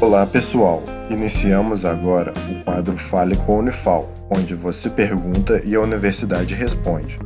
Olá 0.00 0.24
pessoal, 0.24 0.82
iniciamos 1.10 1.84
agora 1.84 2.32
o 2.50 2.64
quadro 2.64 2.96
Fale 2.96 3.36
com 3.36 3.56
a 3.56 3.58
Unifal, 3.58 4.08
onde 4.30 4.54
você 4.54 4.88
pergunta 4.88 5.60
e 5.62 5.74
a 5.74 5.80
universidade 5.80 6.54
responde. 6.54 7.18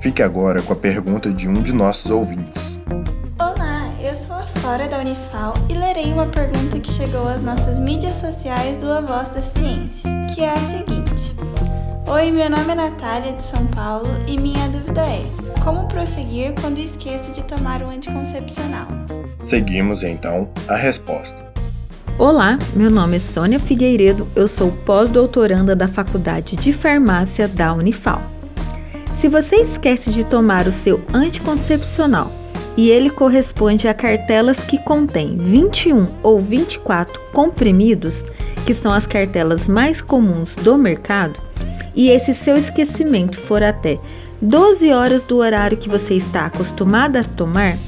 Fique 0.00 0.22
agora 0.22 0.62
com 0.62 0.72
a 0.72 0.76
pergunta 0.76 1.32
de 1.32 1.48
um 1.48 1.60
de 1.60 1.72
nossos 1.72 2.12
ouvintes. 2.12 2.78
Olá, 3.40 3.92
eu 4.00 4.14
sou 4.14 4.36
a 4.36 4.46
Flora 4.46 4.86
da 4.86 5.00
Unifal 5.00 5.54
e 5.68 5.74
lerei 5.74 6.12
uma 6.12 6.26
pergunta 6.26 6.78
que 6.78 6.92
chegou 6.92 7.26
às 7.26 7.42
nossas 7.42 7.76
mídias 7.76 8.14
sociais 8.14 8.76
do 8.76 8.88
A 8.92 9.00
Voz 9.00 9.28
da 9.28 9.42
Ciência, 9.42 10.08
que 10.32 10.42
é 10.42 10.50
a 10.50 10.58
seguinte. 10.58 11.34
Oi, 12.06 12.30
meu 12.30 12.48
nome 12.48 12.70
é 12.70 12.74
Natália 12.76 13.32
de 13.32 13.42
São 13.42 13.66
Paulo 13.66 14.08
e 14.28 14.38
minha 14.38 14.68
dúvida 14.68 15.00
é: 15.00 15.24
como 15.64 15.88
prosseguir 15.88 16.54
quando 16.60 16.78
esqueço 16.78 17.32
de 17.32 17.42
tomar 17.42 17.82
o 17.82 17.90
anticoncepcional? 17.90 18.86
Seguimos 19.40 20.04
então 20.04 20.48
a 20.68 20.76
resposta. 20.76 21.51
Olá, 22.18 22.58
meu 22.76 22.90
nome 22.90 23.16
é 23.16 23.18
Sônia 23.18 23.58
Figueiredo, 23.58 24.28
eu 24.36 24.46
sou 24.46 24.70
pós-doutoranda 24.70 25.74
da 25.74 25.88
Faculdade 25.88 26.56
de 26.56 26.70
Farmácia 26.72 27.48
da 27.48 27.72
Unifal. 27.72 28.22
Se 29.14 29.28
você 29.28 29.56
esquece 29.56 30.10
de 30.10 30.22
tomar 30.22 30.68
o 30.68 30.72
seu 30.72 31.00
anticoncepcional 31.12 32.30
e 32.76 32.90
ele 32.90 33.08
corresponde 33.08 33.88
a 33.88 33.94
cartelas 33.94 34.58
que 34.58 34.78
contêm 34.78 35.38
21 35.38 36.06
ou 36.22 36.38
24 36.38 37.18
comprimidos, 37.32 38.22
que 38.66 38.74
são 38.74 38.92
as 38.92 39.06
cartelas 39.06 39.66
mais 39.66 40.02
comuns 40.02 40.54
do 40.56 40.76
mercado, 40.76 41.40
e 41.94 42.10
esse 42.10 42.34
seu 42.34 42.56
esquecimento 42.56 43.38
for 43.38 43.62
até 43.62 43.98
12 44.40 44.92
horas 44.92 45.22
do 45.22 45.38
horário 45.38 45.78
que 45.78 45.88
você 45.88 46.14
está 46.14 46.46
acostumada 46.46 47.20
a 47.20 47.24
tomar, 47.24 47.78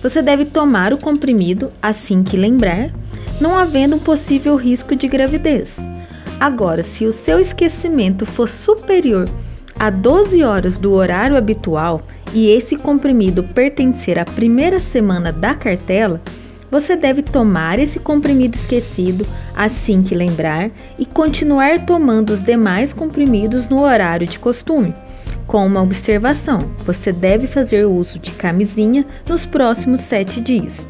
você 0.00 0.22
deve 0.22 0.44
tomar 0.44 0.92
o 0.92 0.98
comprimido 0.98 1.70
assim 1.82 2.22
que 2.22 2.36
lembrar 2.36 2.90
não 3.42 3.56
havendo 3.56 3.96
um 3.96 3.98
possível 3.98 4.54
risco 4.54 4.94
de 4.94 5.08
gravidez. 5.08 5.76
Agora, 6.38 6.84
se 6.84 7.04
o 7.04 7.12
seu 7.12 7.40
esquecimento 7.40 8.24
for 8.24 8.48
superior 8.48 9.28
a 9.78 9.90
12 9.90 10.44
horas 10.44 10.78
do 10.78 10.92
horário 10.92 11.36
habitual 11.36 12.00
e 12.32 12.48
esse 12.48 12.76
comprimido 12.76 13.42
pertencer 13.42 14.16
à 14.16 14.24
primeira 14.24 14.78
semana 14.78 15.32
da 15.32 15.56
cartela, 15.56 16.22
você 16.70 16.94
deve 16.94 17.20
tomar 17.20 17.80
esse 17.80 17.98
comprimido 17.98 18.56
esquecido 18.56 19.26
assim 19.56 20.02
que 20.02 20.14
lembrar 20.14 20.70
e 20.96 21.04
continuar 21.04 21.84
tomando 21.84 22.30
os 22.30 22.42
demais 22.42 22.92
comprimidos 22.92 23.68
no 23.68 23.82
horário 23.82 24.26
de 24.26 24.38
costume. 24.38 24.94
Com 25.48 25.66
uma 25.66 25.82
observação: 25.82 26.70
você 26.78 27.12
deve 27.12 27.48
fazer 27.48 27.84
uso 27.86 28.18
de 28.20 28.30
camisinha 28.30 29.04
nos 29.28 29.44
próximos 29.44 30.00
sete 30.02 30.40
dias. 30.40 30.86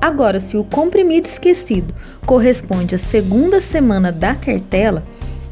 Agora, 0.00 0.38
se 0.38 0.56
o 0.56 0.64
comprimido 0.64 1.26
esquecido 1.26 1.92
corresponde 2.24 2.94
à 2.94 2.98
segunda 2.98 3.60
semana 3.60 4.12
da 4.12 4.34
cartela, 4.34 5.02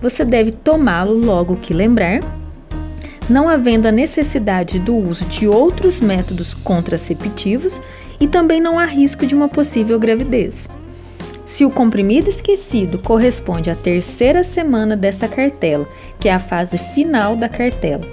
você 0.01 0.25
deve 0.25 0.53
tomá-lo 0.53 1.15
logo 1.15 1.57
que 1.57 1.75
lembrar, 1.75 2.21
não 3.29 3.49
havendo 3.49 3.89
a 3.89 3.93
necessidade 3.93 4.79
do 4.79 4.95
uso 4.95 5.25
de 5.25 5.49
outros 5.49 6.01
métodos 6.01 6.55
contraceptivos 6.55 7.81
e 8.21 8.29
também 8.29 8.61
não 8.61 8.79
há 8.79 8.85
risco 8.85 9.27
de 9.27 9.35
uma 9.35 9.49
possível 9.49 9.99
gravidez. 9.99 10.69
Se 11.45 11.65
o 11.65 11.71
comprimido 11.71 12.31
esquecido 12.31 12.99
corresponde 12.99 13.71
à 13.71 13.75
terceira 13.75 14.45
semana 14.45 14.97
desta 14.97 15.27
cartela, 15.27 15.87
que 16.21 16.29
é 16.29 16.33
a 16.33 16.39
fase 16.39 16.79
final 16.95 17.35
da 17.35 17.49
cartela, 17.49 18.07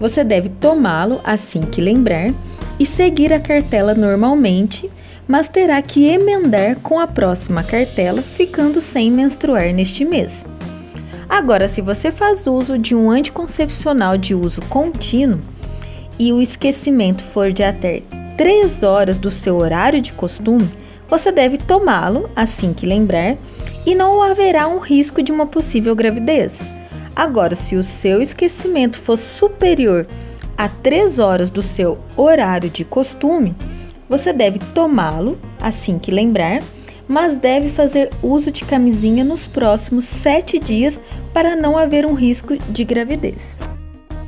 você 0.00 0.24
deve 0.24 0.48
tomá-lo 0.48 1.20
assim 1.22 1.60
que 1.62 1.80
lembrar 1.80 2.32
e 2.78 2.86
seguir 2.86 3.32
a 3.32 3.40
cartela 3.40 3.94
normalmente 3.94 4.90
mas 5.28 5.48
terá 5.48 5.80
que 5.82 6.06
emendar 6.06 6.76
com 6.76 7.00
a 7.00 7.06
próxima 7.06 7.62
cartela, 7.62 8.22
ficando 8.22 8.80
sem 8.80 9.10
menstruar 9.10 9.72
neste 9.72 10.04
mês. 10.04 10.44
Agora, 11.28 11.66
se 11.66 11.80
você 11.80 12.12
faz 12.12 12.46
uso 12.46 12.78
de 12.78 12.94
um 12.94 13.10
anticoncepcional 13.10 14.16
de 14.16 14.34
uso 14.34 14.62
contínuo 14.62 15.40
e 16.18 16.32
o 16.32 16.40
esquecimento 16.40 17.24
for 17.24 17.52
de 17.52 17.64
até 17.64 18.02
3 18.36 18.82
horas 18.84 19.18
do 19.18 19.30
seu 19.30 19.56
horário 19.56 20.00
de 20.00 20.12
costume, 20.12 20.68
você 21.08 21.32
deve 21.32 21.58
tomá-lo 21.58 22.30
assim 22.36 22.72
que 22.72 22.86
lembrar 22.86 23.36
e 23.84 23.94
não 23.94 24.22
haverá 24.22 24.68
um 24.68 24.78
risco 24.78 25.22
de 25.22 25.32
uma 25.32 25.46
possível 25.46 25.94
gravidez. 25.96 26.60
Agora, 27.14 27.56
se 27.56 27.74
o 27.74 27.82
seu 27.82 28.22
esquecimento 28.22 28.98
for 28.98 29.16
superior 29.16 30.06
a 30.56 30.68
3 30.68 31.18
horas 31.18 31.50
do 31.50 31.62
seu 31.62 31.98
horário 32.16 32.70
de 32.70 32.84
costume, 32.84 33.54
você 34.08 34.32
deve 34.32 34.58
tomá-lo 34.74 35.38
assim 35.60 35.98
que 35.98 36.10
lembrar, 36.10 36.62
mas 37.08 37.36
deve 37.36 37.70
fazer 37.70 38.10
uso 38.22 38.50
de 38.50 38.64
camisinha 38.64 39.24
nos 39.24 39.46
próximos 39.46 40.04
sete 40.04 40.58
dias 40.58 41.00
para 41.32 41.54
não 41.54 41.76
haver 41.76 42.04
um 42.04 42.14
risco 42.14 42.56
de 42.56 42.84
gravidez. 42.84 43.56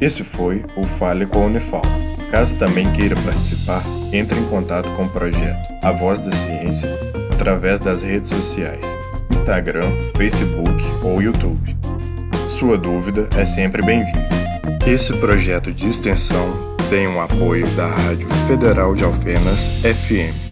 Esse 0.01 0.23
foi 0.23 0.65
o 0.77 0.85
Fale 0.85 1.27
com 1.27 1.43
a 1.43 1.47
Unifal. 1.47 1.83
Caso 2.31 2.57
também 2.57 2.93
queira 2.93 3.17
participar, 3.17 3.83
entre 4.13 4.39
em 4.39 4.45
contato 4.45 4.89
com 4.91 5.05
o 5.05 5.09
projeto 5.09 5.69
A 5.83 5.91
Voz 5.91 6.19
da 6.19 6.31
Ciência 6.31 6.89
através 7.33 7.81
das 7.81 8.03
redes 8.03 8.31
sociais, 8.31 8.87
Instagram, 9.31 9.91
Facebook 10.17 10.85
ou 11.03 11.23
YouTube. 11.23 11.77
Sua 12.47 12.77
dúvida 12.77 13.29
é 13.37 13.45
sempre 13.45 13.83
bem-vinda. 13.83 14.48
Esse 14.89 15.13
projeto 15.13 15.71
de 15.71 15.87
extensão 15.87 16.49
tem 16.89 17.07
o 17.07 17.21
apoio 17.21 17.67
da 17.77 17.89
Rádio 17.89 18.27
Federal 18.47 18.95
de 18.95 19.05
Alfenas 19.05 19.65
FM. 19.83 20.48